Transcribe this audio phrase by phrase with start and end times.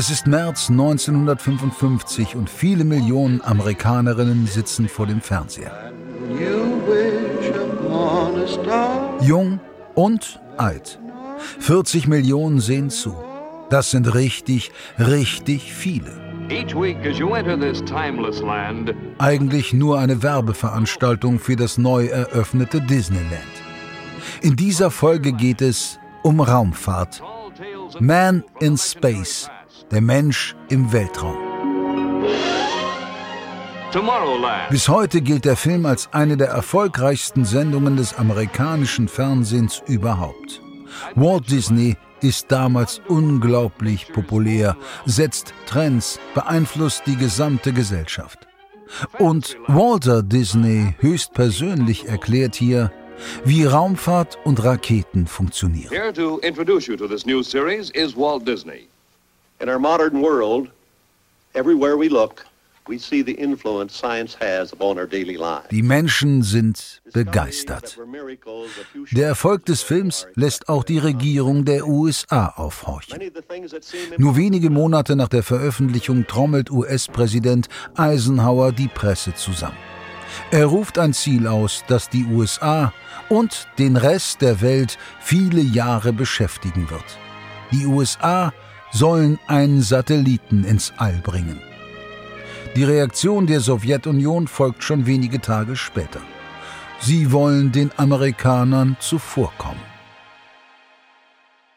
[0.00, 5.92] Es ist März 1955 und viele Millionen Amerikanerinnen sitzen vor dem Fernseher.
[9.20, 9.60] Jung
[9.94, 10.98] und alt.
[11.58, 13.14] 40 Millionen sehen zu.
[13.68, 16.18] Das sind richtig, richtig viele.
[19.18, 23.54] Eigentlich nur eine Werbeveranstaltung für das neu eröffnete Disneyland.
[24.40, 27.22] In dieser Folge geht es um Raumfahrt.
[27.98, 29.50] Man in Space,
[29.90, 31.36] der Mensch im Weltraum.
[34.70, 40.62] Bis heute gilt der Film als eine der erfolgreichsten Sendungen des amerikanischen Fernsehens überhaupt.
[41.16, 44.76] Walt Disney ist damals unglaublich populär,
[45.06, 48.46] setzt Trends, beeinflusst die gesamte Gesellschaft.
[49.18, 52.92] Und Walter Disney höchstpersönlich erklärt hier,
[53.44, 55.90] wie Raumfahrt und Raketen funktionieren.
[55.90, 58.89] Here to introduce you to this new series is Walt Disney.
[59.60, 60.70] In our modern world,
[61.54, 62.44] everywhere we look,
[65.70, 67.98] die Menschen sind begeistert.
[69.12, 73.20] Der Erfolg des Films lässt auch die Regierung der USA aufhorchen.
[74.16, 79.76] Nur wenige Monate nach der Veröffentlichung trommelt US-Präsident Eisenhower die Presse zusammen.
[80.50, 82.92] Er ruft ein Ziel aus, das die USA
[83.28, 87.18] und den Rest der Welt viele Jahre beschäftigen wird.
[87.72, 88.52] Die USA
[88.92, 91.60] sollen einen Satelliten ins All bringen.
[92.76, 96.20] Die Reaktion der Sowjetunion folgt schon wenige Tage später.
[97.00, 99.90] Sie wollen den Amerikanern zuvorkommen.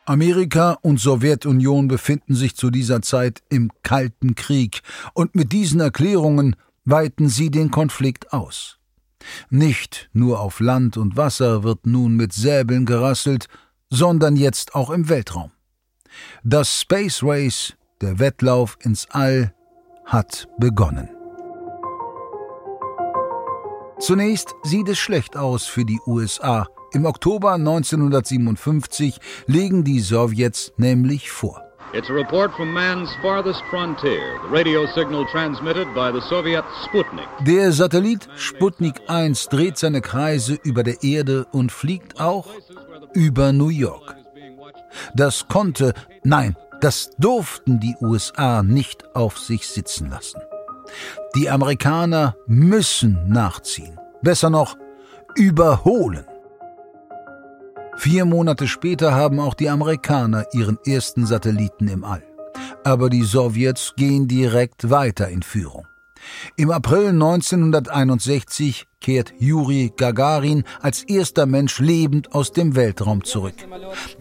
[0.05, 4.81] Amerika und Sowjetunion befinden sich zu dieser Zeit im Kalten Krieg,
[5.13, 8.79] und mit diesen Erklärungen weiten sie den Konflikt aus.
[9.49, 13.47] Nicht nur auf Land und Wasser wird nun mit Säbeln gerasselt,
[13.89, 15.51] sondern jetzt auch im Weltraum.
[16.43, 19.53] Das Space Race, der Wettlauf ins All,
[20.05, 21.09] hat begonnen.
[23.99, 26.67] Zunächst sieht es schlecht aus für die USA.
[26.91, 31.63] Im Oktober 1957 legen die Sowjets nämlich vor.
[31.93, 37.27] It's a report from man's farthest frontier, the radio signal transmitted by the Soviet Sputnik.
[37.45, 42.47] Der Satellit Sputnik 1 dreht seine Kreise über der Erde und fliegt auch
[43.13, 44.22] über New York.
[45.15, 45.93] Das konnte,
[46.23, 50.41] nein, das durften die USA nicht auf sich sitzen lassen.
[51.35, 53.99] Die Amerikaner müssen nachziehen.
[54.21, 54.77] Besser noch,
[55.35, 56.25] überholen.
[57.95, 62.23] Vier Monate später haben auch die Amerikaner ihren ersten Satelliten im All.
[62.83, 65.87] Aber die Sowjets gehen direkt weiter in Führung.
[66.55, 73.55] Im April 1961 kehrt Juri Gagarin als erster Mensch lebend aus dem Weltraum zurück.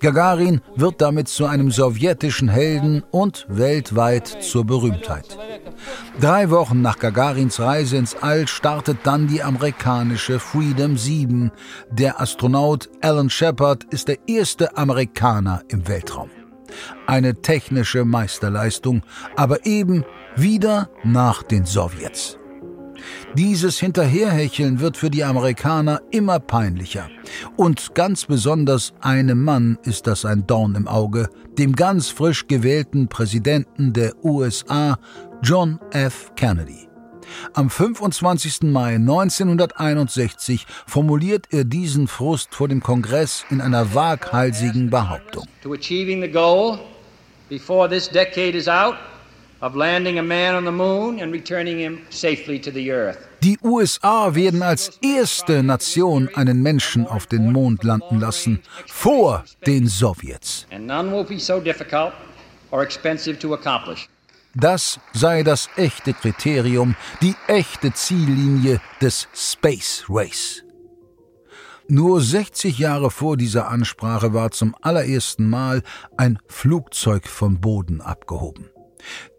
[0.00, 5.38] Gagarin wird damit zu einem sowjetischen Helden und weltweit zur Berühmtheit.
[6.20, 11.50] Drei Wochen nach Gagarins Reise ins All startet dann die amerikanische Freedom 7.
[11.90, 16.30] Der Astronaut Alan Shepard ist der erste Amerikaner im Weltraum.
[17.06, 19.02] Eine technische Meisterleistung,
[19.36, 20.04] aber eben
[20.36, 22.38] wieder nach den Sowjets.
[23.34, 27.08] Dieses Hinterherhecheln wird für die Amerikaner immer peinlicher.
[27.56, 31.28] Und ganz besonders einem Mann ist das ein Dorn im Auge,
[31.58, 34.98] dem ganz frisch gewählten Präsidenten der USA,
[35.42, 36.32] John F.
[36.36, 36.91] Kennedy.
[37.54, 38.62] Am 25.
[38.62, 45.47] Mai 1961 formuliert er diesen Frust vor dem Kongress in einer waghalsigen Behauptung.
[45.62, 46.78] To achieving the goal
[47.48, 48.97] before this decade is out,
[49.62, 53.19] of landing a man on the moon and returning him safely to the earth.
[53.43, 59.88] Die USA werden als erste Nation einen Menschen auf den Mond landen lassen, vor den
[59.88, 60.66] Sowjets.
[64.54, 70.62] Das sei das echte Kriterium, die echte Ziellinie des Space Race.
[71.88, 75.82] Nur 60 Jahre vor dieser Ansprache war zum allerersten Mal
[76.16, 78.70] ein Flugzeug vom Boden abgehoben.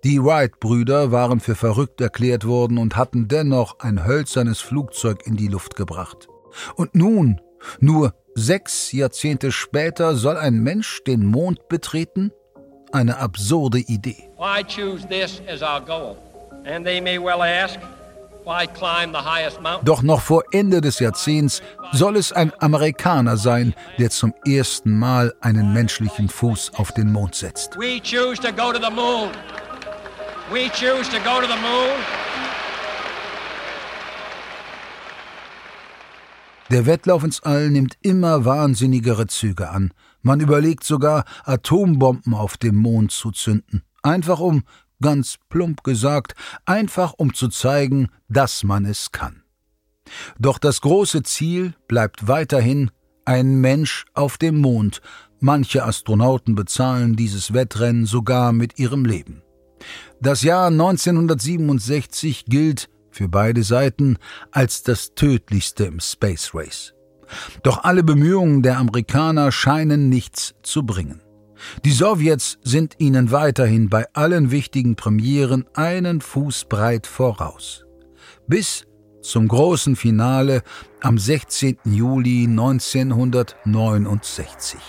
[0.04, 5.48] Die Wright-Brüder waren für verrückt erklärt worden und hatten dennoch ein hölzernes Flugzeug in die
[5.48, 6.28] Luft gebracht.
[6.76, 7.40] Und nun,
[7.80, 12.32] nur sechs Jahrzehnte später, soll ein Mensch den Mond betreten?
[12.94, 14.30] Eine absurde Idee.
[14.38, 16.16] Why choose this as our goal?
[16.66, 17.80] And they may well ask,
[19.84, 21.62] doch noch vor Ende des Jahrzehnts
[21.94, 27.36] soll es ein Amerikaner sein, der zum ersten Mal einen menschlichen Fuß auf den Mond
[27.36, 27.78] setzt.
[27.78, 29.30] We choose to go to the moon.
[30.52, 31.98] We choose to go to the moon.
[36.70, 39.94] Der Wettlauf ins All nimmt immer wahnsinnigere Züge an.
[40.24, 43.84] Man überlegt sogar, Atombomben auf dem Mond zu zünden.
[44.02, 44.64] Einfach um,
[45.02, 46.34] ganz plump gesagt,
[46.66, 49.44] einfach um zu zeigen, dass man es kann.
[50.40, 52.90] Doch das große Ziel bleibt weiterhin
[53.26, 55.02] ein Mensch auf dem Mond.
[55.40, 59.42] Manche Astronauten bezahlen dieses Wettrennen sogar mit ihrem Leben.
[60.22, 64.18] Das Jahr 1967 gilt für beide Seiten
[64.52, 66.94] als das tödlichste im Space Race.
[67.64, 71.22] Doch alle Bemühungen der Amerikaner scheinen nichts zu bringen.
[71.86, 77.86] Die Sowjets sind ihnen weiterhin bei allen wichtigen Premieren einen Fuß breit voraus.
[78.48, 78.86] Bis
[79.22, 80.62] zum großen Finale
[81.02, 81.78] am 16.
[81.86, 84.80] Juli 1969.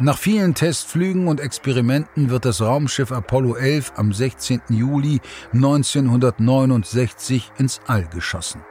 [0.00, 4.60] Nach vielen Testflügen und Experimenten wird das Raumschiff Apollo 11 am 16.
[4.68, 5.20] Juli
[5.52, 8.62] 1969 ins All geschossen.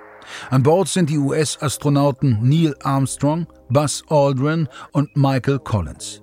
[0.50, 6.22] An Bord sind die US-Astronauten Neil Armstrong, Buzz Aldrin und Michael Collins.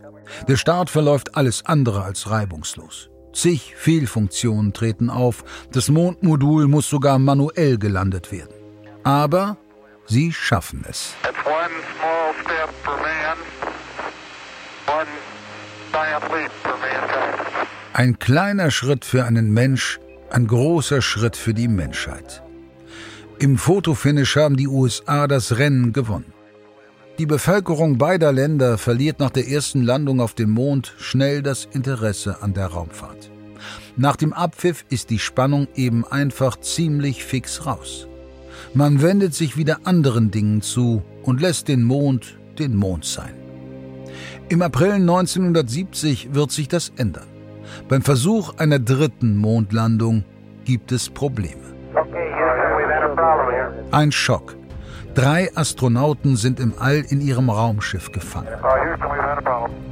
[0.49, 3.11] Der Start verläuft alles andere als reibungslos.
[3.35, 8.55] Zig Fehlfunktionen treten auf, das Mondmodul muss sogar manuell gelandet werden.
[9.03, 9.59] Aber
[10.07, 11.15] sie schaffen es.
[17.93, 20.01] Ein kleiner Schritt für einen Mensch,
[20.31, 22.43] ein großer Schritt für die Menschheit.
[23.39, 26.33] Im Fotofinish haben die USA das Rennen gewonnen.
[27.19, 32.43] Die Bevölkerung beider Länder verliert nach der ersten Landung auf dem Mond schnell das Interesse
[32.43, 33.31] an der Raumfahrt.
[33.97, 38.09] Nach dem Abpfiff ist die Spannung eben einfach ziemlich fix raus.
[38.73, 43.44] Man wendet sich wieder anderen Dingen zu und lässt den Mond den Mond sein.
[44.49, 47.27] Im April 1970 wird sich das ändern.
[47.89, 50.25] Beim Versuch einer dritten Mondlandung
[50.65, 51.63] gibt es Probleme.
[53.91, 54.57] Ein Schock.
[55.15, 58.49] Drei Astronauten sind im All in ihrem Raumschiff gefangen.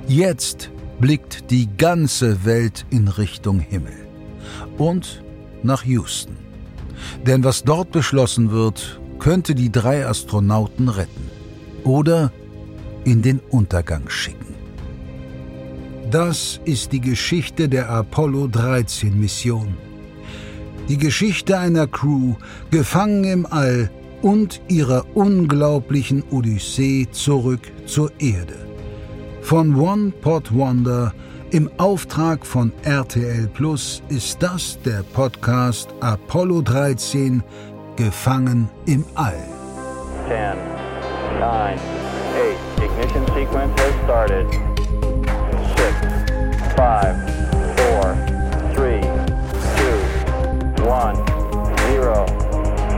[0.09, 0.71] Jetzt
[1.01, 3.95] blickt die ganze Welt in Richtung Himmel.
[4.79, 5.23] Und
[5.63, 6.37] nach Houston.
[7.27, 11.31] Denn was dort beschlossen wird, könnte die drei Astronauten retten.
[11.85, 12.33] Oder
[13.05, 14.55] in den Untergang schicken.
[16.11, 19.77] Das ist die Geschichte der Apollo 13 Mission.
[20.89, 22.35] Die Geschichte einer Crew,
[22.71, 23.91] gefangen im All
[24.21, 28.67] und ihrer unglaublichen Odyssee zurück zur Erde.
[29.43, 31.15] Von One Pot Wonder
[31.51, 37.43] im Auftrag von RTL Plus ist das der Podcast Apollo 13
[37.97, 39.35] Gefangen im All.
[40.29, 40.57] 10,
[41.39, 42.02] 9, 8,
[43.15, 44.47] ignition sequence has started.
[45.77, 45.97] 6,
[46.77, 47.17] 5,
[47.77, 48.17] 4,
[48.75, 49.01] 3,
[50.77, 51.17] 2, 1,
[51.93, 52.27] 0.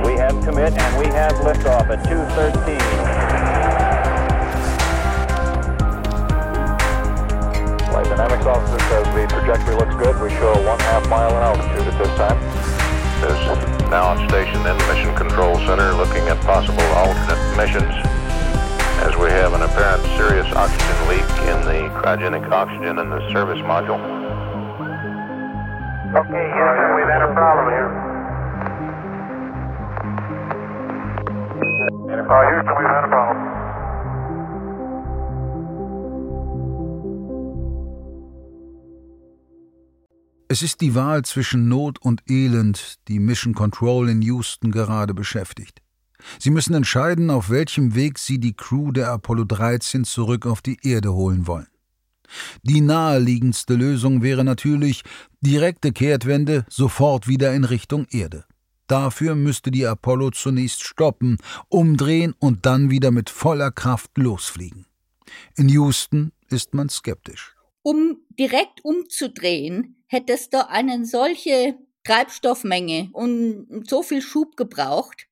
[0.04, 2.78] We have commit and we have liftoff at 213.
[7.90, 10.20] Flight dynamics officer says the trajectory looks good.
[10.22, 12.38] We show one half mile in altitude at this time.
[13.24, 13.40] Is
[13.88, 18.03] now on station in the Mission Control Center looking at possible alternate missions
[22.04, 23.98] cryogenic oxygen in the service module.
[26.14, 27.88] Okay, Houston, we've had a problem here.
[32.28, 33.54] Uh, Houston, we've had a problem.
[40.48, 45.80] Es ist die Wahl zwischen Not und Elend, die Mission Control in Houston gerade beschäftigt.
[46.38, 50.78] Sie müssen entscheiden, auf welchem Weg Sie die Crew der Apollo 13 zurück auf die
[50.82, 51.66] Erde holen wollen.
[52.62, 55.02] Die naheliegendste Lösung wäre natürlich
[55.40, 58.44] direkte Kehrtwende sofort wieder in Richtung Erde.
[58.86, 61.38] Dafür müsste die Apollo zunächst stoppen,
[61.68, 64.86] umdrehen und dann wieder mit voller Kraft losfliegen.
[65.56, 67.54] In Houston ist man skeptisch.
[67.82, 75.26] Um direkt umzudrehen, hätte es da eine solche Treibstoffmenge und so viel Schub gebraucht,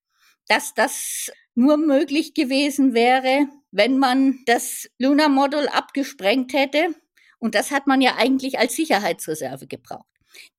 [0.48, 6.94] dass das nur möglich gewesen wäre, wenn man das Lunar Model abgesprengt hätte.
[7.38, 10.06] Und das hat man ja eigentlich als Sicherheitsreserve gebraucht.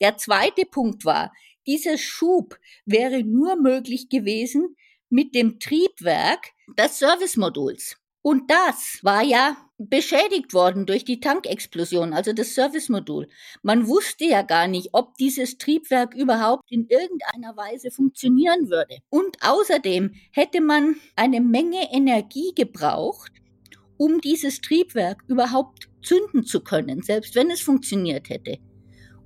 [0.01, 1.31] Der zweite Punkt war,
[1.65, 4.75] dieser Schub wäre nur möglich gewesen
[5.09, 7.95] mit dem Triebwerk des Servicemoduls.
[8.23, 13.27] Und das war ja beschädigt worden durch die Tankexplosion, also das Servicemodul.
[13.63, 18.99] Man wusste ja gar nicht, ob dieses Triebwerk überhaupt in irgendeiner Weise funktionieren würde.
[19.09, 23.33] Und außerdem hätte man eine Menge Energie gebraucht,
[23.97, 28.57] um dieses Triebwerk überhaupt zünden zu können, selbst wenn es funktioniert hätte.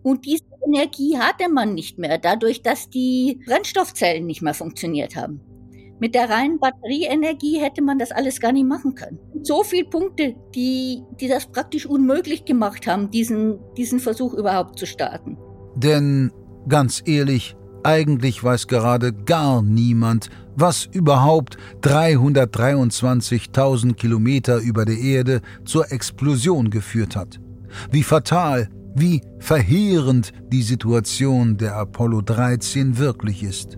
[0.01, 5.56] Und diese Energie hatte man nicht mehr, dadurch, dass die Brennstoffzellen nicht mehr funktioniert haben.
[5.99, 9.17] Mit der reinen Batterieenergie hätte man das alles gar nicht machen können.
[9.41, 14.85] So viele Punkte, die, die das praktisch unmöglich gemacht haben, diesen, diesen Versuch überhaupt zu
[14.85, 15.37] starten.
[15.75, 16.31] Denn
[16.67, 25.91] ganz ehrlich, eigentlich weiß gerade gar niemand, was überhaupt 323.000 Kilometer über der Erde zur
[25.91, 27.39] Explosion geführt hat.
[27.91, 33.77] Wie fatal, wie verheerend die Situation der Apollo 13 wirklich ist.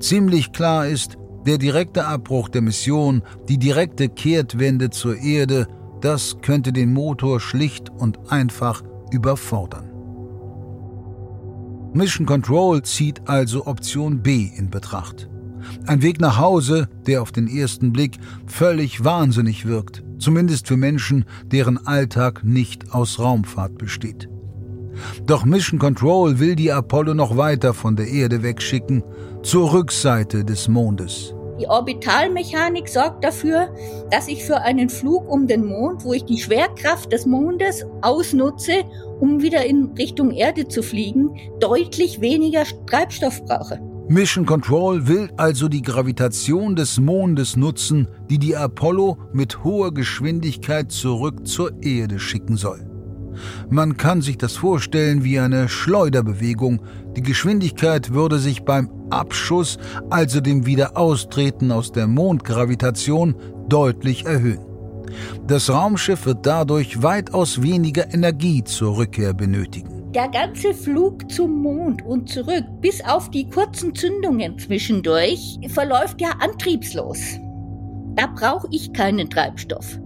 [0.00, 5.66] Ziemlich klar ist, der direkte Abbruch der Mission, die direkte Kehrtwende zur Erde,
[6.00, 9.90] das könnte den Motor schlicht und einfach überfordern.
[11.92, 15.28] Mission Control zieht also Option B in Betracht.
[15.86, 18.16] Ein Weg nach Hause, der auf den ersten Blick
[18.46, 24.30] völlig wahnsinnig wirkt, zumindest für Menschen, deren Alltag nicht aus Raumfahrt besteht.
[25.26, 29.02] Doch Mission Control will die Apollo noch weiter von der Erde wegschicken,
[29.42, 31.34] zur Rückseite des Mondes.
[31.60, 33.68] Die Orbitalmechanik sorgt dafür,
[34.10, 38.84] dass ich für einen Flug um den Mond, wo ich die Schwerkraft des Mondes ausnutze,
[39.20, 43.78] um wieder in Richtung Erde zu fliegen, deutlich weniger Treibstoff brauche.
[44.08, 50.90] Mission Control will also die Gravitation des Mondes nutzen, die die Apollo mit hoher Geschwindigkeit
[50.90, 52.90] zurück zur Erde schicken soll.
[53.68, 56.82] Man kann sich das vorstellen wie eine Schleuderbewegung.
[57.16, 63.34] Die Geschwindigkeit würde sich beim Abschuss, also dem Wiederaustreten aus der Mondgravitation,
[63.68, 64.64] deutlich erhöhen.
[65.46, 70.00] Das Raumschiff wird dadurch weitaus weniger Energie zur Rückkehr benötigen.
[70.12, 76.30] Der ganze Flug zum Mond und zurück, bis auf die kurzen Zündungen zwischendurch, verläuft ja
[76.40, 77.38] antriebslos.
[78.16, 80.00] Da brauche ich keinen Treibstoff.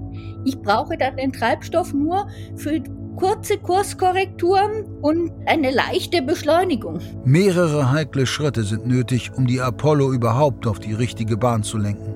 [0.44, 2.80] Ich brauche dann den Treibstoff nur für
[3.16, 7.00] kurze Kurskorrekturen und eine leichte Beschleunigung.
[7.24, 12.14] Mehrere heikle Schritte sind nötig, um die Apollo überhaupt auf die richtige Bahn zu lenken.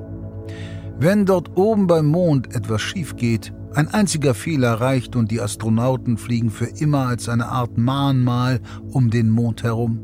[0.99, 6.17] Wenn dort oben beim Mond etwas schief geht, ein einziger Fehler reicht und die Astronauten
[6.17, 10.01] fliegen für immer als eine Art Mahnmal um den Mond herum.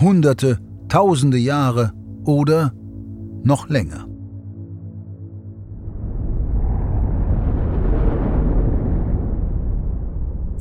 [0.00, 1.92] Hunderte, tausende Jahre
[2.24, 2.72] oder
[3.44, 4.08] noch länger.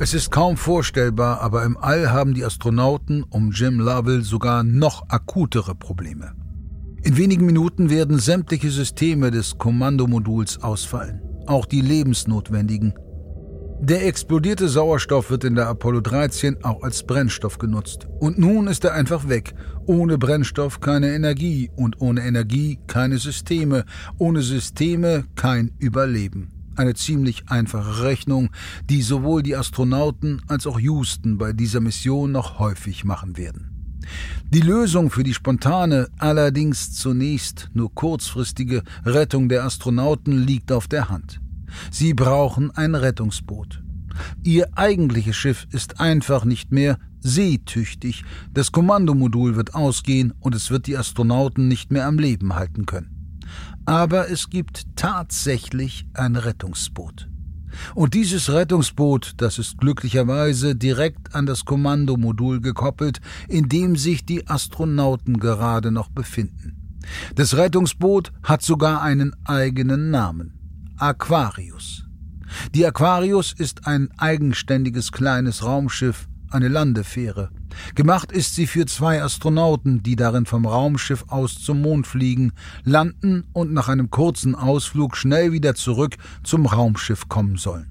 [0.04, 5.08] Es ist kaum vorstellbar, aber im All haben die Astronauten um Jim Lovell sogar noch
[5.08, 6.34] akutere Probleme.
[7.04, 12.94] In wenigen Minuten werden sämtliche Systeme des Kommandomoduls ausfallen, auch die lebensnotwendigen.
[13.80, 18.06] Der explodierte Sauerstoff wird in der Apollo 13 auch als Brennstoff genutzt.
[18.20, 19.54] Und nun ist er einfach weg.
[19.86, 23.86] Ohne Brennstoff keine Energie und ohne Energie keine Systeme,
[24.18, 26.53] ohne Systeme kein Überleben.
[26.76, 28.50] Eine ziemlich einfache Rechnung,
[28.90, 33.70] die sowohl die Astronauten als auch Houston bei dieser Mission noch häufig machen werden.
[34.50, 41.10] Die Lösung für die spontane, allerdings zunächst nur kurzfristige Rettung der Astronauten liegt auf der
[41.10, 41.40] Hand.
[41.92, 43.82] Sie brauchen ein Rettungsboot.
[44.44, 50.88] Ihr eigentliches Schiff ist einfach nicht mehr seetüchtig, das Kommandomodul wird ausgehen und es wird
[50.88, 53.23] die Astronauten nicht mehr am Leben halten können.
[53.86, 57.28] Aber es gibt tatsächlich ein Rettungsboot.
[57.96, 64.48] Und dieses Rettungsboot, das ist glücklicherweise direkt an das Kommandomodul gekoppelt, in dem sich die
[64.48, 67.00] Astronauten gerade noch befinden.
[67.36, 70.54] Das Rettungsboot hat sogar einen eigenen Namen
[70.98, 72.06] Aquarius.
[72.74, 77.50] Die Aquarius ist ein eigenständiges kleines Raumschiff, eine Landefähre.
[77.96, 82.54] Gemacht ist sie für zwei Astronauten, die darin vom Raumschiff aus zum Mond fliegen,
[82.84, 87.90] landen und nach einem kurzen Ausflug schnell wieder zurück zum Raumschiff kommen sollen.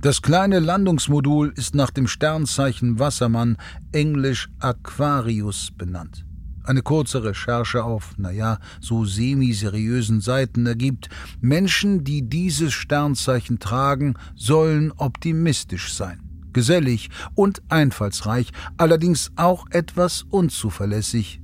[0.00, 3.56] Das kleine Landungsmodul ist nach dem Sternzeichen Wassermann
[3.92, 6.24] englisch Aquarius benannt.
[6.64, 11.08] Eine kurze Recherche auf, naja, so semi-seriösen Seiten ergibt,
[11.40, 21.40] Menschen, die dieses Sternzeichen tragen, sollen optimistisch sein gesellig und einfallsreich, allerdings auch etwas unzuverlässig.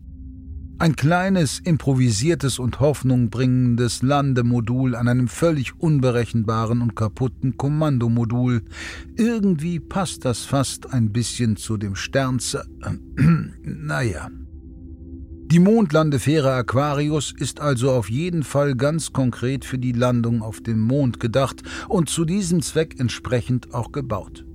[0.78, 8.62] Ein kleines, improvisiertes und hoffnungbringendes Landemodul an einem völlig unberechenbaren und kaputten Kommandomodul.
[9.16, 12.66] Irgendwie passt das fast ein bisschen zu dem Sternze.
[13.62, 14.28] naja.
[15.50, 20.80] Die Mondlandefähre Aquarius ist also auf jeden Fall ganz konkret für die Landung auf dem
[20.80, 24.45] Mond gedacht und zu diesem Zweck entsprechend auch gebaut.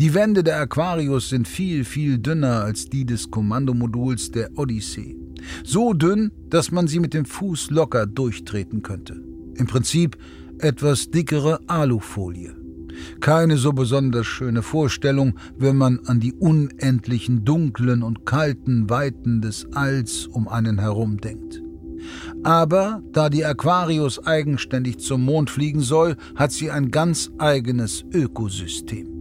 [0.00, 5.16] Die Wände der Aquarius sind viel, viel dünner als die des Kommandomoduls der Odyssee.
[5.62, 9.22] So dünn, dass man sie mit dem Fuß locker durchtreten könnte.
[9.56, 10.16] Im Prinzip
[10.58, 12.54] etwas dickere Alufolie.
[13.20, 19.66] Keine so besonders schöne Vorstellung, wenn man an die unendlichen dunklen und kalten Weiten des
[19.72, 21.62] Alls um einen herum denkt.
[22.42, 29.13] Aber da die Aquarius eigenständig zum Mond fliegen soll, hat sie ein ganz eigenes Ökosystem.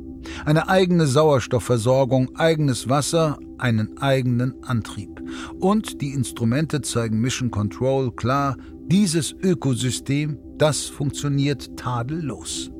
[0.45, 5.21] Eine eigene Sauerstoffversorgung, eigenes Wasser, einen eigenen Antrieb.
[5.59, 12.71] Und die Instrumente zeigen Mission Control klar, dieses Ökosystem, das funktioniert tadellos.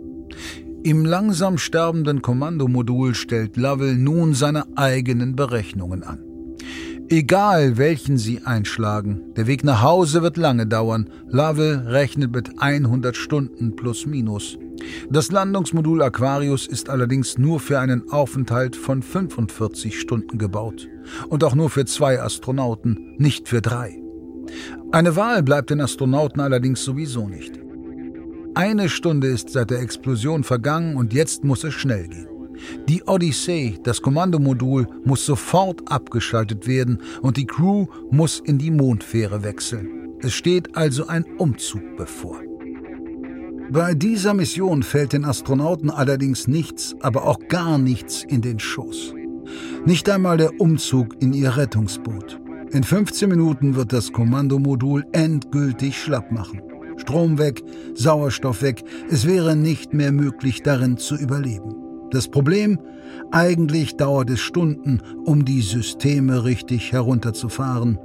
[0.84, 6.20] Im langsam sterbenden Kommandomodul stellt Lovell nun seine eigenen Berechnungen an.
[7.10, 11.10] Egal welchen Sie einschlagen, der Weg nach Hause wird lange dauern.
[11.30, 14.58] Lovell rechnet mit 100 Stunden plus minus.
[15.10, 20.88] Das Landungsmodul Aquarius ist allerdings nur für einen Aufenthalt von 45 Stunden gebaut.
[21.30, 24.02] Und auch nur für zwei Astronauten, nicht für drei.
[24.92, 27.60] Eine Wahl bleibt den Astronauten allerdings sowieso nicht.
[28.56, 32.28] Eine Stunde ist seit der Explosion vergangen und jetzt muss es schnell gehen.
[32.88, 39.44] Die Odyssey, das Kommandomodul, muss sofort abgeschaltet werden und die Crew muss in die Mondfähre
[39.44, 39.90] wechseln.
[40.22, 42.40] Es steht also ein Umzug bevor.
[43.74, 49.16] Bei dieser Mission fällt den Astronauten allerdings nichts, aber auch gar nichts in den Schoß.
[49.84, 52.40] Nicht einmal der Umzug in ihr Rettungsboot.
[52.70, 56.62] In 15 Minuten wird das Kommandomodul endgültig schlapp machen.
[56.98, 57.64] Strom weg,
[57.96, 61.74] Sauerstoff weg, es wäre nicht mehr möglich darin zu überleben.
[62.12, 62.78] Das Problem?
[63.32, 67.98] Eigentlich dauert es Stunden, um die Systeme richtig herunterzufahren.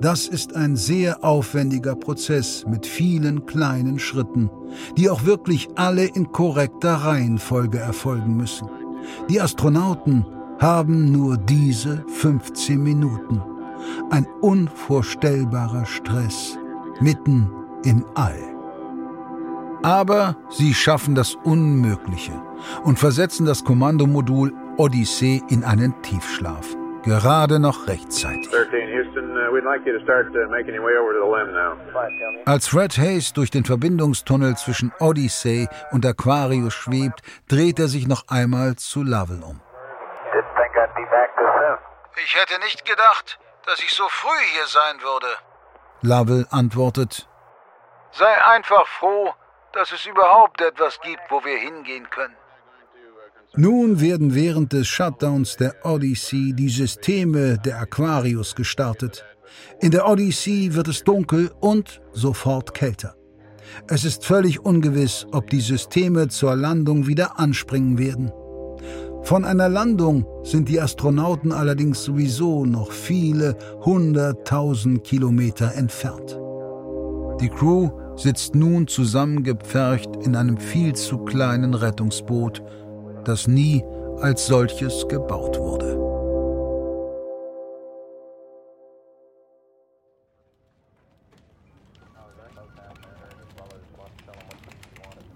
[0.00, 4.50] Das ist ein sehr aufwendiger Prozess mit vielen kleinen Schritten,
[4.96, 8.68] die auch wirklich alle in korrekter Reihenfolge erfolgen müssen.
[9.28, 10.24] Die Astronauten
[10.58, 13.42] haben nur diese 15 Minuten.
[14.10, 16.58] Ein unvorstellbarer Stress
[17.00, 17.48] mitten
[17.84, 18.38] im All.
[19.82, 22.32] Aber sie schaffen das Unmögliche
[22.84, 26.76] und versetzen das Kommandomodul Odyssee in einen Tiefschlaf.
[27.08, 28.52] Gerade noch rechtzeitig.
[28.52, 28.66] Uh, uh,
[32.44, 38.24] Als Fred Hayes durch den Verbindungstunnel zwischen Odyssey und Aquarius schwebt, dreht er sich noch
[38.28, 39.62] einmal zu Lovell um.
[42.24, 45.28] Ich hätte nicht gedacht, dass ich so früh hier sein würde.
[46.02, 47.26] Lovell antwortet,
[48.12, 49.34] Sei einfach froh,
[49.72, 52.36] dass es überhaupt etwas gibt, wo wir hingehen können.
[53.60, 59.24] Nun werden während des Shutdowns der Odyssey die Systeme der Aquarius gestartet.
[59.80, 63.16] In der Odyssey wird es dunkel und sofort kälter.
[63.88, 68.30] Es ist völlig ungewiss, ob die Systeme zur Landung wieder anspringen werden.
[69.24, 76.38] Von einer Landung sind die Astronauten allerdings sowieso noch viele hunderttausend Kilometer entfernt.
[77.40, 82.62] Die Crew sitzt nun zusammengepfercht in einem viel zu kleinen Rettungsboot,
[83.24, 83.84] das nie
[84.20, 85.96] als solches gebaut wurde.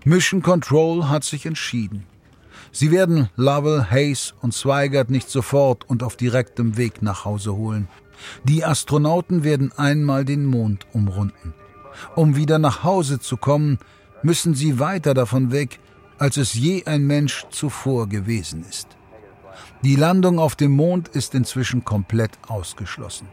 [0.04, 2.06] Mission Control hat sich entschieden.
[2.72, 7.86] Sie werden Lovell, Hayes und Zweigert nicht sofort und auf direktem Weg nach Hause holen.
[8.44, 11.54] Die Astronauten werden einmal den Mond umrunden.
[12.16, 13.78] Um wieder nach Hause zu kommen,
[14.22, 15.78] müssen sie weiter davon weg,
[16.22, 18.86] als es je ein Mensch zuvor gewesen ist.
[19.82, 23.26] Die Landung auf dem Mond ist inzwischen komplett ausgeschlossen,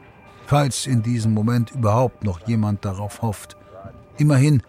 [0.48, 3.56] falls in diesem Moment überhaupt noch jemand darauf hofft.
[4.18, 4.64] Immerhin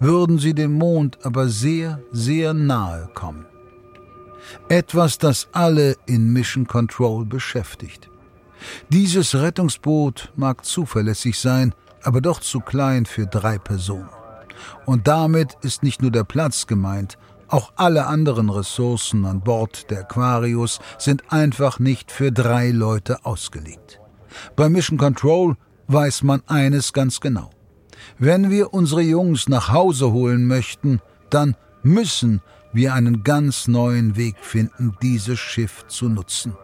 [0.00, 3.46] würden sie dem Mond aber sehr, sehr nahe kommen.
[4.68, 8.10] Etwas, das alle in Mission Control beschäftigt.
[8.88, 14.10] Dieses Rettungsboot mag zuverlässig sein, aber doch zu klein für drei Personen.
[14.86, 17.16] Und damit ist nicht nur der Platz gemeint,
[17.52, 24.00] auch alle anderen Ressourcen an Bord der Aquarius sind einfach nicht für drei Leute ausgelegt.
[24.56, 25.56] Bei Mission Control
[25.88, 27.50] weiß man eines ganz genau.
[28.18, 32.40] Wenn wir unsere Jungs nach Hause holen möchten, dann müssen
[32.72, 36.54] wir einen ganz neuen Weg finden, dieses Schiff zu nutzen.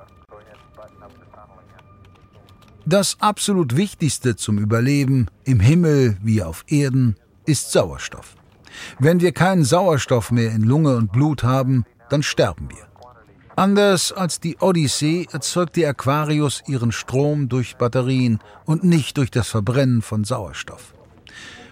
[2.85, 8.37] Das absolut Wichtigste zum Überleben, im Himmel wie auf Erden, ist Sauerstoff.
[8.99, 12.87] Wenn wir keinen Sauerstoff mehr in Lunge und Blut haben, dann sterben wir.
[13.57, 19.49] Anders als die Odyssee erzeugt die Aquarius ihren Strom durch Batterien und nicht durch das
[19.49, 20.93] Verbrennen von Sauerstoff.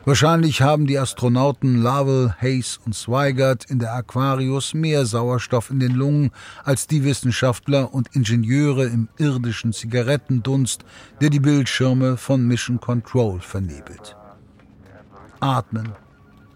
[0.07, 5.93] Wahrscheinlich haben die Astronauten Lovell, Hayes und Zweigert in der Aquarius mehr Sauerstoff in den
[5.93, 6.31] Lungen
[6.63, 10.85] als die Wissenschaftler und Ingenieure im irdischen Zigarettendunst,
[11.23, 14.15] der die Bildschirme von Mission Control vernebelt.
[15.41, 15.93] Atmen.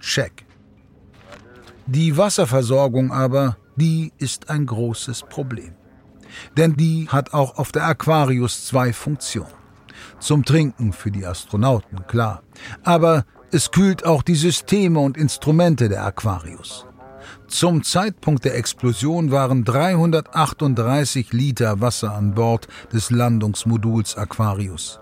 [0.00, 0.44] Check.
[1.86, 5.74] Die Wasserversorgung aber, die ist ein großes Problem.
[6.56, 9.54] Denn die hat auch auf der Aquarius zwei Funktionen.
[10.18, 12.42] Zum Trinken für die Astronauten, klar.
[12.84, 16.86] Aber es kühlt auch die Systeme und Instrumente der Aquarius.
[17.46, 25.00] Zum Zeitpunkt der Explosion waren 338 Liter Wasser an Bord des Landungsmoduls Aquarius.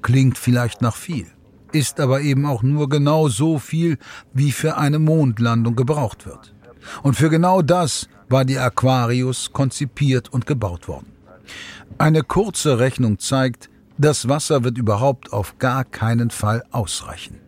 [0.00, 1.26] Klingt vielleicht nach viel,
[1.72, 3.98] ist aber eben auch nur genau so viel,
[4.32, 6.54] wie für eine Mondlandung gebraucht wird.
[7.02, 11.12] Und für genau das war die Aquarius konzipiert und gebaut worden.
[11.98, 17.38] Eine kurze Rechnung zeigt, das Wasser wird überhaupt auf gar keinen Fall ausreichen.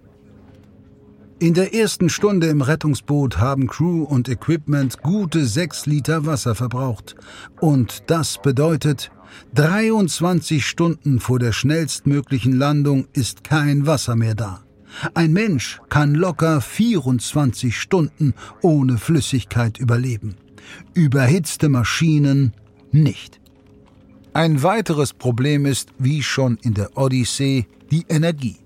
[1.41, 7.17] In der ersten Stunde im Rettungsboot haben Crew und Equipment gute sechs Liter Wasser verbraucht.
[7.61, 9.11] Und das bedeutet,
[9.55, 14.65] 23 Stunden vor der schnellstmöglichen Landung ist kein Wasser mehr da.
[15.15, 20.37] Ein Mensch kann locker 24 Stunden ohne Flüssigkeit überleben.
[20.95, 22.53] Überhitzte Maschinen
[22.93, 23.41] nicht.
[24.33, 28.57] Ein weiteres Problem ist, wie schon in der Odyssee, die Energie.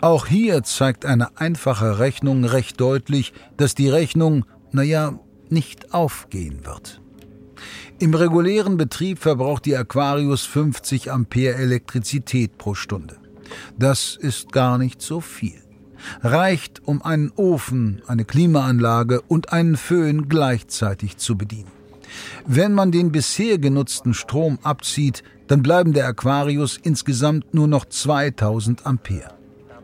[0.00, 7.00] Auch hier zeigt eine einfache Rechnung recht deutlich, dass die Rechnung, naja, nicht aufgehen wird.
[8.00, 13.18] Im regulären Betrieb verbraucht die Aquarius 50 Ampere Elektrizität pro Stunde.
[13.78, 15.60] Das ist gar nicht so viel.
[16.22, 21.70] Reicht, um einen Ofen, eine Klimaanlage und einen Föhn gleichzeitig zu bedienen.
[22.46, 28.86] Wenn man den bisher genutzten Strom abzieht, dann bleiben der Aquarius insgesamt nur noch 2000
[28.86, 29.34] Ampere.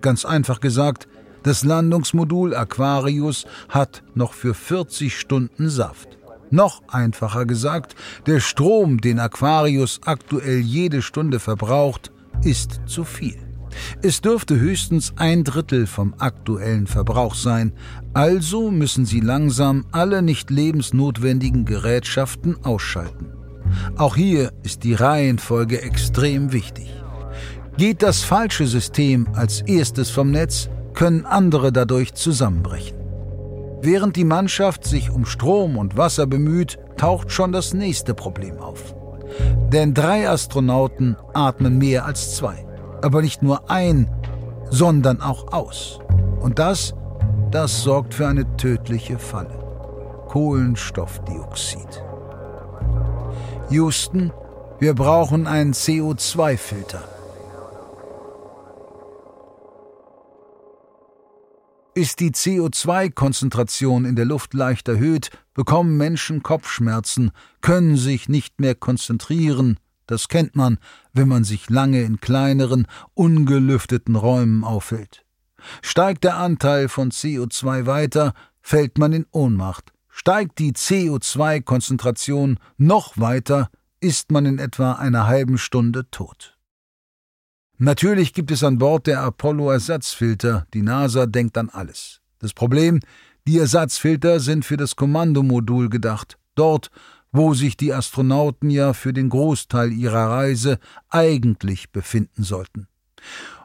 [0.00, 1.07] Ganz einfach gesagt,
[1.42, 6.15] das Landungsmodul Aquarius hat noch für 40 Stunden Saft.
[6.50, 13.37] Noch einfacher gesagt, der Strom, den Aquarius aktuell jede Stunde verbraucht, ist zu viel.
[14.02, 17.72] Es dürfte höchstens ein Drittel vom aktuellen Verbrauch sein,
[18.14, 23.32] also müssen sie langsam alle nicht lebensnotwendigen Gerätschaften ausschalten.
[23.96, 26.88] Auch hier ist die Reihenfolge extrem wichtig.
[27.76, 33.06] Geht das falsche System als erstes vom Netz, können andere dadurch zusammenbrechen.
[33.80, 38.94] Während die Mannschaft sich um Strom und Wasser bemüht, taucht schon das nächste Problem auf.
[39.72, 42.66] Denn drei Astronauten atmen mehr als zwei.
[43.02, 44.10] Aber nicht nur ein,
[44.70, 46.00] sondern auch aus.
[46.40, 46.94] Und das,
[47.50, 49.58] das sorgt für eine tödliche Falle.
[50.28, 52.02] Kohlenstoffdioxid.
[53.70, 54.32] Houston,
[54.78, 57.15] wir brauchen einen CO2-Filter.
[61.96, 67.30] Ist die CO2-Konzentration in der Luft leicht erhöht, bekommen Menschen Kopfschmerzen,
[67.62, 69.80] können sich nicht mehr konzentrieren.
[70.06, 70.76] Das kennt man,
[71.14, 75.24] wenn man sich lange in kleineren, ungelüfteten Räumen aufhält.
[75.80, 79.94] Steigt der Anteil von CO2 weiter, fällt man in Ohnmacht.
[80.11, 86.56] Steigt die CO2-Konzentration noch weiter, ist man in etwa einer halben Stunde tot.
[87.78, 90.66] Natürlich gibt es an Bord der Apollo Ersatzfilter.
[90.72, 92.20] Die NASA denkt an alles.
[92.38, 93.00] Das Problem,
[93.46, 96.38] die Ersatzfilter sind für das Kommandomodul gedacht.
[96.54, 96.90] Dort,
[97.32, 100.78] wo sich die Astronauten ja für den Großteil ihrer Reise
[101.10, 102.88] eigentlich befinden sollten.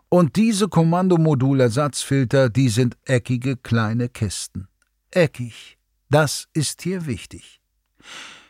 [0.09, 4.67] Und diese Kommandomodul-Ersatzfilter, die sind eckige kleine Kisten.
[5.11, 5.77] Eckig.
[6.09, 7.61] Das ist hier wichtig.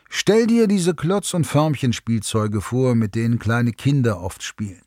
[0.08, 4.82] Stell dir diese Klotz- und Förmchenspielzeuge vor, mit denen kleine Kinder oft spielen.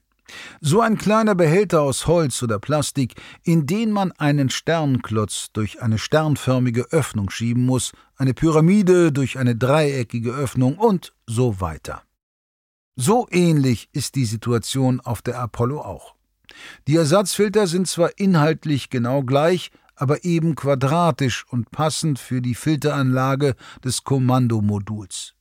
[0.61, 5.97] So ein kleiner Behälter aus Holz oder Plastik, in den man einen Sternklotz durch eine
[5.97, 12.01] sternförmige Öffnung schieben muss, eine Pyramide durch eine dreieckige Öffnung und so weiter.
[12.95, 16.15] So ähnlich ist die Situation auf der Apollo auch.
[16.88, 23.55] Die Ersatzfilter sind zwar inhaltlich genau gleich, aber eben quadratisch und passend für die Filteranlage
[23.83, 25.33] des Kommandomoduls,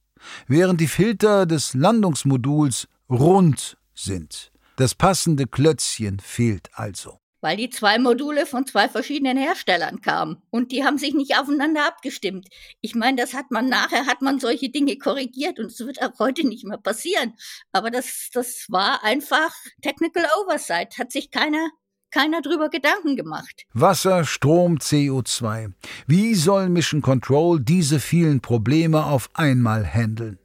[0.47, 4.53] während die Filter des Landungsmoduls rund sind.
[4.77, 7.21] Das passende Klötzchen fehlt also.
[7.41, 11.87] Weil die zwei Module von zwei verschiedenen Herstellern kamen und die haben sich nicht aufeinander
[11.87, 12.49] abgestimmt.
[12.81, 16.19] Ich meine, das hat man nachher, hat man solche Dinge korrigiert und es wird auch
[16.19, 17.35] heute nicht mehr passieren.
[17.71, 21.69] Aber das, das war einfach Technical Oversight, hat sich keiner
[22.11, 23.67] keiner drüber Gedanken gemacht.
[23.73, 25.73] Wasser, Strom, CO2.
[26.07, 30.39] Wie soll Mission Control diese vielen Probleme auf einmal handeln?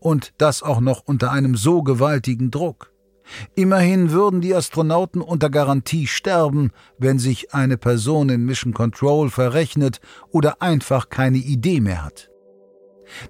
[0.00, 2.91] Und das auch noch unter einem so gewaltigen Druck.
[3.54, 10.00] Immerhin würden die Astronauten unter Garantie sterben, wenn sich eine Person in Mission Control verrechnet
[10.30, 12.32] oder einfach keine Idee mehr hat.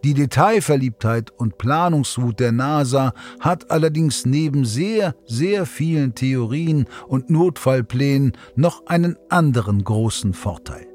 [0.04, 8.32] Die Detailverliebtheit und Planungswut der NASA hat allerdings neben sehr, sehr vielen Theorien und Notfallplänen
[8.54, 10.86] noch einen anderen großen Vorteil.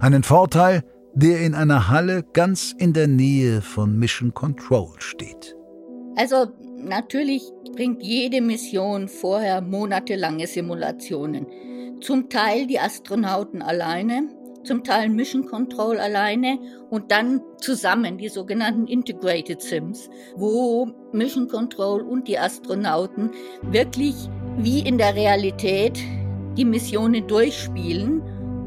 [0.00, 0.84] Einen Vorteil,
[1.14, 5.56] der in einer Halle ganz in der Nähe von Mission Control steht.
[6.16, 6.46] Also
[6.82, 7.42] Natürlich
[7.74, 11.46] bringt jede Mission vorher monatelange Simulationen.
[12.00, 14.28] Zum Teil die Astronauten alleine,
[14.64, 22.00] zum Teil Mission Control alleine und dann zusammen die sogenannten Integrated Sims, wo Mission Control
[22.00, 23.30] und die Astronauten
[23.62, 24.14] wirklich
[24.56, 25.98] wie in der Realität
[26.56, 28.22] die Missionen durchspielen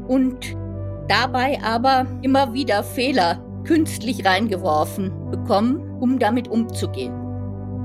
[0.06, 0.56] und
[1.08, 7.23] dabei aber immer wieder Fehler künstlich reingeworfen bekommen, um damit umzugehen.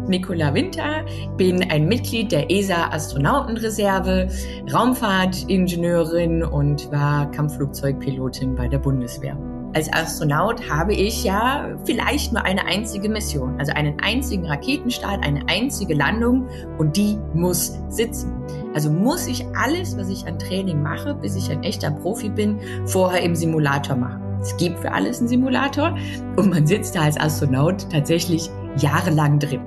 [0.10, 1.06] Nicola Winter,
[1.38, 4.28] bin ein Mitglied der ESA Astronautenreserve,
[4.74, 9.38] Raumfahrtingenieurin und war Kampfflugzeugpilotin bei der Bundeswehr.
[9.76, 15.44] Als Astronaut habe ich ja vielleicht nur eine einzige Mission, also einen einzigen Raketenstart, eine
[15.48, 16.48] einzige Landung
[16.80, 18.34] und die muss sitzen.
[18.74, 22.60] Also muss ich alles, was ich an Training mache, bis ich ein echter Profi bin,
[22.86, 24.24] vorher im Simulator machen.
[24.42, 25.96] Es gibt für alles einen Simulator
[26.36, 29.62] und man sitzt da als Astronaut tatsächlich jahrelang drin.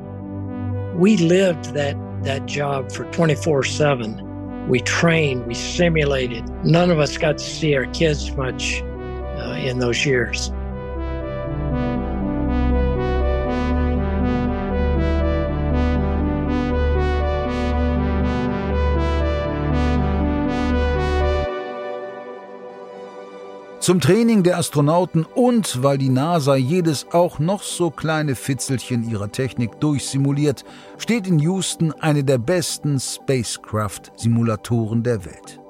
[0.95, 4.69] We lived that that job for 24/7.
[4.69, 6.49] We trained, we simulated.
[6.65, 10.53] None of us got to see our kids much uh, in those years.
[23.83, 29.33] Zum Training der Astronauten und weil die NASA jedes auch noch so kleine Fitzelchen ihrer
[29.33, 30.65] Technik durchsimuliert,
[30.99, 35.61] steht in Houston eine der besten Spacecraft-Simulatoren der Welt.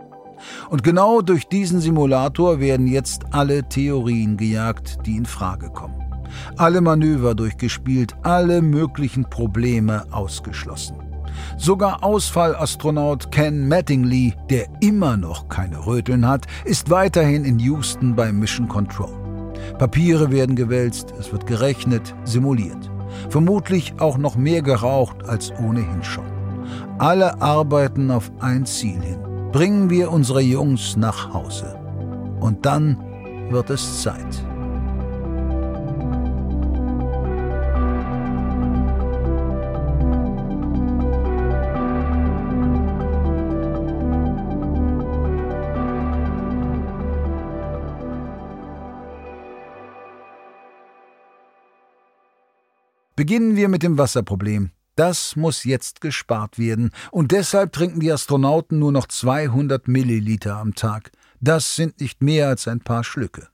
[0.68, 6.04] Und genau durch diesen Simulator werden jetzt alle Theorien gejagt, die in Frage kommen.
[6.58, 11.01] Alle Manöver durchgespielt, alle möglichen Probleme ausgeschlossen.
[11.56, 18.32] Sogar Ausfallastronaut Ken Mattingly, der immer noch keine Röteln hat, ist weiterhin in Houston bei
[18.32, 19.12] Mission Control.
[19.78, 22.90] Papiere werden gewälzt, es wird gerechnet, simuliert.
[23.28, 26.24] Vermutlich auch noch mehr geraucht als ohnehin schon.
[26.98, 29.18] Alle arbeiten auf ein Ziel hin.
[29.52, 31.78] Bringen wir unsere Jungs nach Hause.
[32.40, 32.96] Und dann
[33.50, 34.44] wird es Zeit.
[53.22, 54.72] Beginnen wir mit dem Wasserproblem.
[54.96, 60.74] Das muss jetzt gespart werden, und deshalb trinken die Astronauten nur noch 200 Milliliter am
[60.74, 61.12] Tag.
[61.40, 63.46] Das sind nicht mehr als ein paar Schlücke.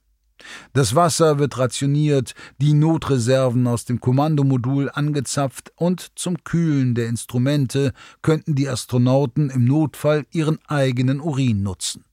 [0.73, 7.93] Das Wasser wird rationiert, die Notreserven aus dem Kommandomodul angezapft und zum Kühlen der Instrumente
[8.23, 12.05] könnten die Astronauten im Notfall ihren eigenen Urin nutzen.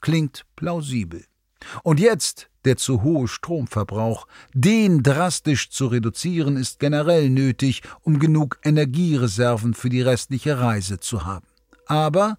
[0.00, 1.26] Klingt plausibel.
[1.82, 4.26] Und jetzt der zu hohe Stromverbrauch.
[4.54, 11.24] Den drastisch zu reduzieren ist generell nötig, um genug Energiereserven für die restliche Reise zu
[11.24, 11.46] haben.
[11.86, 12.38] Aber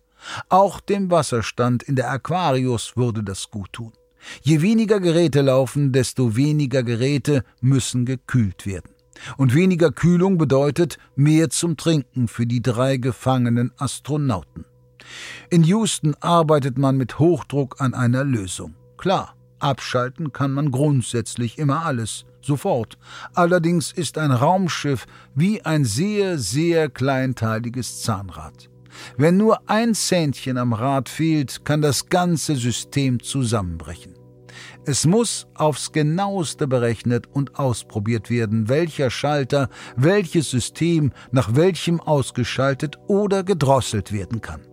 [0.50, 3.94] auch dem Wasserstand in der Aquarius würde das gut tun.
[4.42, 8.92] Je weniger Geräte laufen, desto weniger Geräte müssen gekühlt werden.
[9.38, 14.66] Und weniger Kühlung bedeutet mehr zum Trinken für die drei gefangenen Astronauten.
[15.50, 18.76] In Houston arbeitet man mit Hochdruck an einer Lösung.
[18.98, 22.98] Klar, abschalten kann man grundsätzlich immer alles, sofort.
[23.34, 28.70] Allerdings ist ein Raumschiff wie ein sehr, sehr kleinteiliges Zahnrad.
[29.18, 34.16] Wenn nur ein Zähnchen am Rad fehlt, kann das ganze System zusammenbrechen.
[34.86, 42.98] Es muss aufs genaueste berechnet und ausprobiert werden, welcher Schalter, welches System nach welchem ausgeschaltet
[43.08, 44.69] oder gedrosselt werden kann.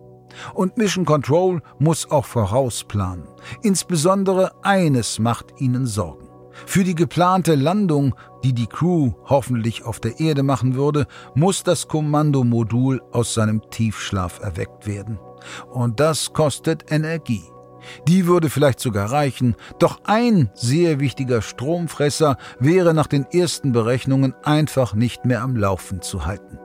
[0.53, 3.27] Und Mission Control muss auch vorausplanen.
[3.61, 6.27] Insbesondere eines macht ihnen Sorgen.
[6.65, 11.87] Für die geplante Landung, die die Crew hoffentlich auf der Erde machen würde, muss das
[11.87, 15.19] Kommandomodul aus seinem Tiefschlaf erweckt werden.
[15.71, 17.43] Und das kostet Energie.
[18.07, 24.33] Die würde vielleicht sogar reichen, doch ein sehr wichtiger Stromfresser wäre nach den ersten Berechnungen
[24.43, 26.59] einfach nicht mehr am Laufen zu halten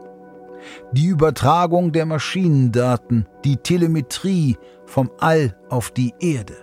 [0.92, 6.54] die Übertragung der Maschinendaten, die Telemetrie vom All auf die Erde.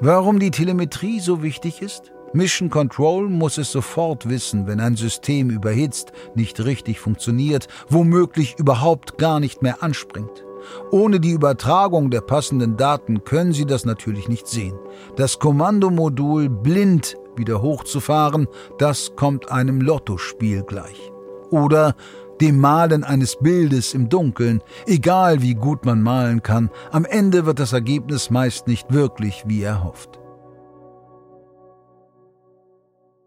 [0.00, 2.12] Warum die Telemetrie so wichtig ist?
[2.32, 9.16] Mission Control muss es sofort wissen, wenn ein System überhitzt, nicht richtig funktioniert, womöglich überhaupt
[9.16, 10.44] gar nicht mehr anspringt.
[10.90, 14.78] Ohne die Übertragung der passenden Daten können Sie das natürlich nicht sehen.
[15.16, 21.12] Das Kommandomodul blind wieder hochzufahren, das kommt einem Lottospiel gleich.
[21.50, 21.94] Oder
[22.40, 27.58] dem Malen eines Bildes im Dunkeln, egal wie gut man malen kann, am Ende wird
[27.58, 30.18] das Ergebnis meist nicht wirklich wie erhofft.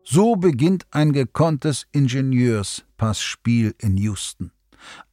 [0.04, 4.52] So beginnt ein gekonntes Ingenieurspassspiel in Houston.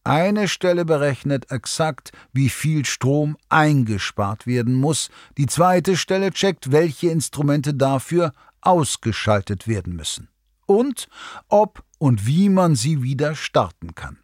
[0.05, 7.11] Eine Stelle berechnet exakt, wie viel Strom eingespart werden muss, die zweite Stelle checkt, welche
[7.11, 8.33] Instrumente dafür
[8.63, 10.29] ausgeschaltet werden müssen
[10.67, 11.09] und
[11.49, 14.19] ob und wie man sie wieder starten kann.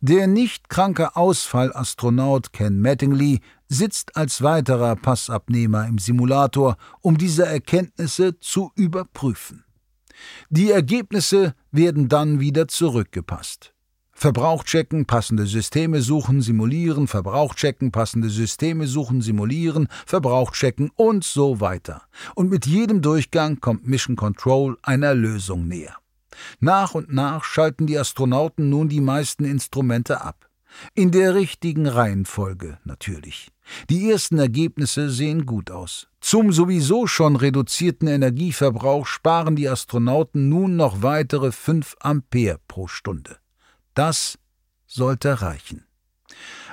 [0.00, 8.38] Der nicht kranke Ausfallastronaut Ken Mattingly sitzt als weiterer Passabnehmer im Simulator, um diese Erkenntnisse
[8.38, 9.64] zu überprüfen.
[10.50, 13.74] Die Ergebnisse werden dann wieder zurückgepasst.
[14.12, 21.22] Verbrauch checken, passende Systeme suchen, simulieren, Verbrauch checken, passende Systeme suchen, simulieren, Verbrauch checken und
[21.22, 22.02] so weiter.
[22.34, 25.96] Und mit jedem Durchgang kommt Mission Control einer Lösung näher.
[26.60, 30.48] Nach und nach schalten die Astronauten nun die meisten Instrumente ab.
[30.94, 33.50] In der richtigen Reihenfolge natürlich.
[33.90, 36.08] Die ersten Ergebnisse sehen gut aus.
[36.20, 43.38] Zum sowieso schon reduzierten Energieverbrauch sparen die Astronauten nun noch weitere 5 Ampere pro Stunde.
[43.94, 44.38] Das
[44.86, 45.84] sollte reichen.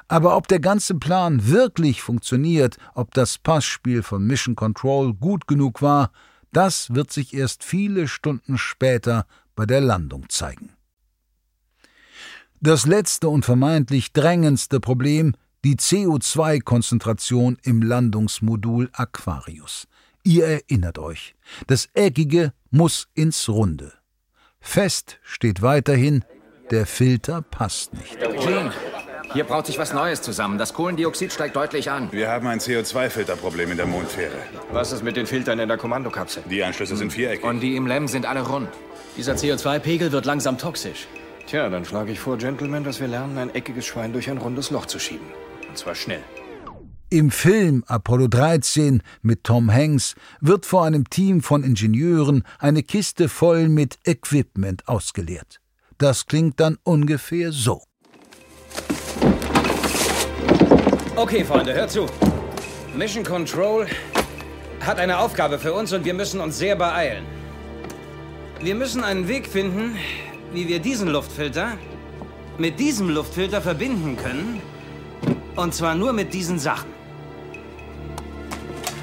[0.08, 5.82] Aber ob der ganze Plan wirklich funktioniert, ob das Passspiel von Mission Control gut genug
[5.82, 6.12] war,
[6.52, 10.72] das wird sich erst viele Stunden später bei der Landung zeigen.
[12.62, 19.88] Das letzte und vermeintlich drängendste Problem die CO2-Konzentration im Landungsmodul Aquarius.
[20.24, 21.36] Ihr erinnert euch,
[21.68, 23.94] das Eckige muss ins Runde.
[24.60, 26.26] Fest steht weiterhin,
[26.72, 28.20] der Filter passt nicht.
[28.20, 28.72] Gene,
[29.34, 30.58] hier braut sich was Neues zusammen.
[30.58, 32.12] Das Kohlendioxid steigt deutlich an.
[32.12, 34.38] Wir haben ein CO2-Filterproblem in der Mondfähre.
[34.72, 36.44] Was ist mit den Filtern in der Kommandokapsel?
[36.50, 37.44] Die Anschlüsse sind viereckig.
[37.44, 38.70] Und die im LEM sind alle rund.
[39.18, 41.08] Dieser CO2-Pegel wird langsam toxisch.
[41.48, 44.72] Tja, dann schlage ich vor, Gentlemen, dass wir lernen, ein eckiges Schwein durch ein rundes
[44.72, 45.28] Loch zu schieben.
[45.70, 46.24] Und zwar schnell.
[47.10, 53.30] Im Film Apollo 13 mit Tom Hanks wird vor einem Team von Ingenieuren eine Kiste
[53.30, 55.62] voll mit Equipment ausgeleert.
[55.98, 57.84] Das klingt dann ungefähr so.
[61.16, 62.08] Okay, Freunde, hört zu.
[62.98, 63.88] Mission Control
[64.82, 67.35] hat eine Aufgabe für uns und wir müssen uns sehr beeilen.
[68.62, 69.98] Wir müssen einen Weg finden,
[70.54, 71.78] wie wir diesen Luftfilter
[72.58, 74.62] mit diesem Luftfilter verbinden können.
[75.56, 76.90] Und zwar nur mit diesen Sachen.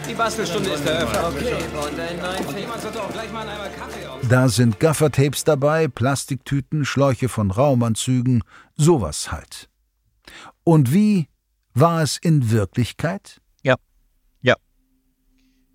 [0.08, 1.22] Die Bastelstunde ist eröffnet.
[1.24, 4.18] Okay, und ein neuen jemand sollte auch gleich mal einmal Kaffee auf.
[4.28, 8.42] Da sind Gaffertapes dabei, Plastiktüten, Schläuche von Raumanzügen,
[8.76, 9.68] sowas halt.
[10.64, 11.28] Und wie
[11.74, 13.40] war es in Wirklichkeit?
[13.62, 13.76] Ja,
[14.40, 14.56] ja.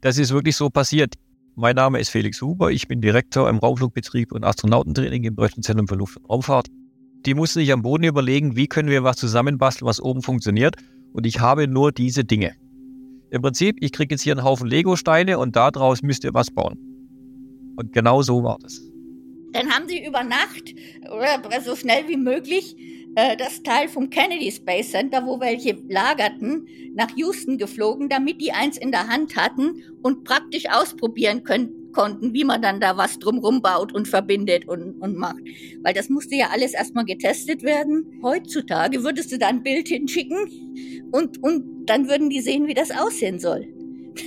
[0.01, 1.15] Das ist wirklich so passiert.
[1.59, 5.87] Mein Name ist Felix Huber, ich bin Direktor im Raumflugbetrieb und Astronautentraining im Deutschen Zentrum
[5.87, 6.67] für Luft- und Raumfahrt.
[7.25, 10.75] Die mussten sich am Boden überlegen, wie können wir was zusammenbasteln, was oben funktioniert.
[11.13, 12.53] Und ich habe nur diese Dinge.
[13.31, 16.77] Im Prinzip, ich kriege jetzt hier einen Haufen Lego-Steine und daraus müsst ihr was bauen.
[17.75, 18.79] Und genau so war das.
[19.53, 22.75] Dann haben sie über Nacht oder so schnell wie möglich
[23.37, 28.77] das Teil vom Kennedy Space Center, wo welche lagerten, nach Houston geflogen, damit die eins
[28.77, 33.63] in der Hand hatten und praktisch ausprobieren können, konnten, wie man dann da was drumrum
[33.63, 35.41] baut und verbindet und, und macht.
[35.81, 38.19] Weil das musste ja alles erstmal getestet werden.
[38.21, 42.91] Heutzutage würdest du da ein Bild hinschicken und, und dann würden die sehen, wie das
[42.91, 43.67] aussehen soll.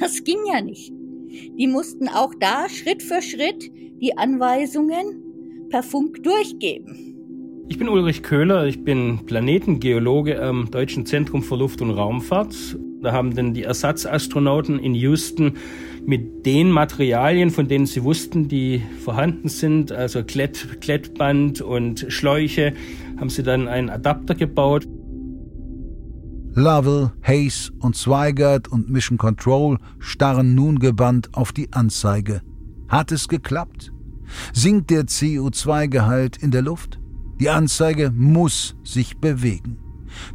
[0.00, 0.92] Das ging ja nicht.
[0.92, 7.09] Die mussten auch da Schritt für Schritt die Anweisungen per Funk durchgeben.
[7.70, 12.76] Ich bin Ulrich Köhler, ich bin Planetengeologe am Deutschen Zentrum für Luft- und Raumfahrt.
[13.00, 15.52] Da haben dann die Ersatzastronauten in Houston
[16.04, 22.72] mit den Materialien, von denen sie wussten, die vorhanden sind, also Klett, Klettband und Schläuche,
[23.18, 24.88] haben sie dann einen Adapter gebaut.
[26.54, 32.42] Lovell, Hayes und Zweigert und Mission Control starren nun gebannt auf die Anzeige.
[32.88, 33.92] Hat es geklappt?
[34.52, 36.99] Sinkt der CO2-Gehalt in der Luft?
[37.40, 39.78] Die Anzeige muss sich bewegen.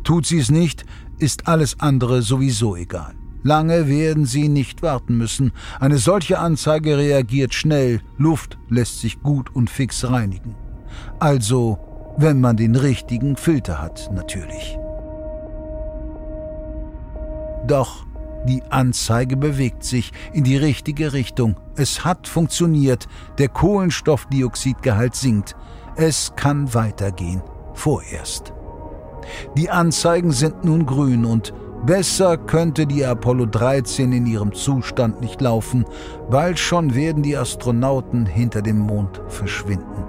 [0.04, 0.86] Tut sie es nicht,
[1.20, 3.14] ist alles andere sowieso egal.
[3.44, 5.52] Lange werden Sie nicht warten müssen.
[5.80, 10.56] Eine solche Anzeige reagiert schnell, Luft lässt sich gut und fix reinigen.
[11.20, 11.78] Also,
[12.18, 14.80] wenn man den richtigen Filter hat, natürlich.
[17.68, 18.08] Doch
[18.48, 21.56] die Anzeige bewegt sich in die richtige Richtung.
[21.76, 23.08] Es hat funktioniert.
[23.38, 25.56] Der Kohlenstoffdioxidgehalt sinkt.
[25.98, 27.42] Es kann weitergehen.
[27.74, 28.54] Vorerst.
[29.58, 31.54] Die Anzeigen sind nun grün und
[31.86, 35.86] besser könnte die Apollo 13 in ihrem Zustand nicht laufen,
[36.30, 40.04] bald schon werden die Astronauten hinter dem Mond verschwinden.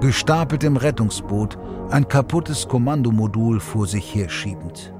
[0.00, 1.56] Gestapelt im Rettungsboot,
[1.90, 4.92] ein kaputtes Kommandomodul vor sich herschiebend.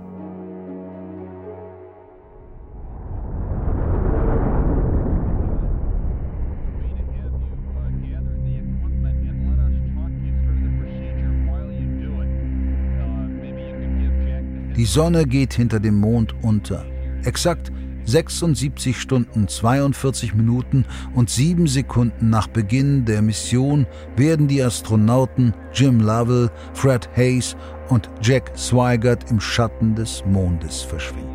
[14.76, 16.84] Die Sonne geht hinter dem Mond unter.
[17.24, 17.70] Exakt
[18.04, 26.00] 76 Stunden 42 Minuten und 7 Sekunden nach Beginn der Mission werden die Astronauten Jim
[26.00, 27.54] Lovell, Fred Hayes
[27.90, 31.28] und Jack Swigert im Schatten des Mondes verschwinden.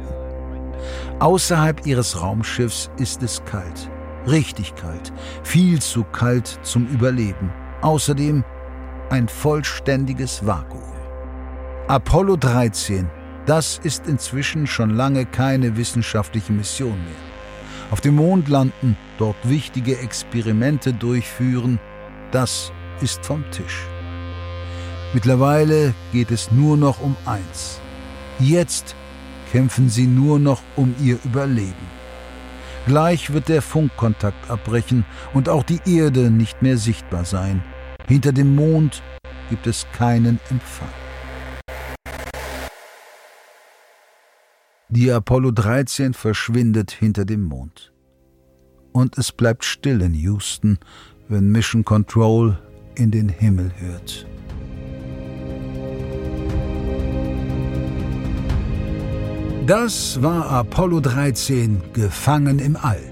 [1.19, 3.89] Außerhalb ihres Raumschiffs ist es kalt,
[4.27, 5.13] richtig kalt,
[5.43, 7.51] viel zu kalt zum Überleben.
[7.81, 8.43] Außerdem
[9.09, 10.81] ein vollständiges Vakuum.
[11.87, 13.09] Apollo 13
[13.47, 17.91] das ist inzwischen schon lange keine wissenschaftliche Mission mehr.
[17.91, 21.79] Auf dem Mond landen, dort wichtige Experimente durchführen,
[22.31, 23.87] das ist vom Tisch.
[25.13, 27.79] Mittlerweile geht es nur noch um eins.
[28.39, 28.95] Jetzt
[29.51, 31.97] kämpfen sie nur noch um ihr Überleben.
[32.85, 37.63] Gleich wird der Funkkontakt abbrechen und auch die Erde nicht mehr sichtbar sein.
[38.07, 39.01] Hinter dem Mond
[39.49, 41.06] gibt es keinen Empfang.
[44.89, 47.91] Die Apollo 13 verschwindet hinter dem Mond.
[48.93, 50.79] Und es bleibt still in Houston,
[51.27, 52.57] wenn Mission Control
[52.95, 54.25] in den Himmel hört.
[59.65, 63.03] Das war Apollo 13, Gefangen im All.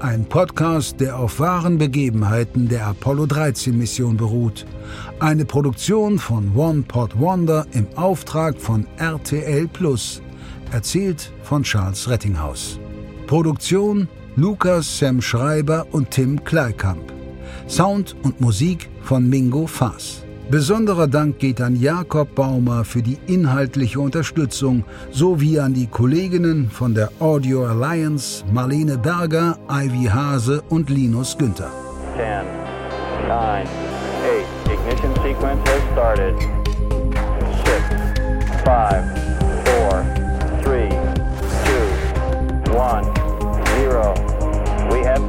[0.00, 4.64] Ein Podcast, der auf wahren Begebenheiten der Apollo 13 Mission beruht.
[5.20, 10.22] Eine Produktion von One Pot Wonder im Auftrag von RTL Plus
[10.74, 12.80] erzählt von Charles Rettinghaus.
[13.28, 17.12] Produktion Lukas Sam Schreiber und Tim Kleikamp.
[17.68, 20.24] Sound und Musik von Mingo Faas.
[20.50, 26.92] Besonderer Dank geht an Jakob Baumer für die inhaltliche Unterstützung sowie an die Kolleginnen von
[26.92, 31.70] der Audio Alliance Marlene Berger, Ivy Hase und Linus Günther.
[32.16, 36.34] 10, 9, 8, ignition sequence has started.
[37.64, 39.13] 6, 5,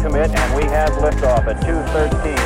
[0.06, 2.38] commit and we have liftoff at 213.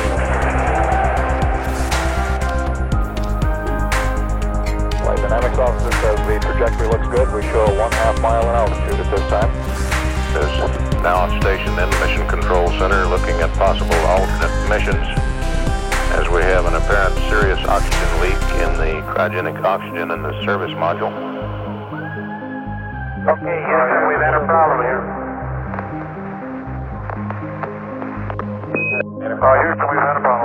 [5.04, 7.28] Flight dynamics officer says the trajectory looks good.
[7.36, 9.52] We show a one half mile in altitude at this time.
[10.40, 15.04] Is now stationed in Mission Control Center looking at possible alternate missions
[16.16, 20.72] as we have an apparent serious oxygen leak in the cryogenic oxygen in the service
[20.80, 21.12] module.
[23.28, 25.19] Okay, Houston, we've had a problem here.
[29.40, 30.39] Uh, Houston, we've had a problem.